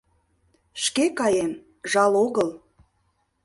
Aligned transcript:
Шке 0.83 1.05
каем, 1.19 1.53
жал 1.91 2.13
огыл 2.25 2.49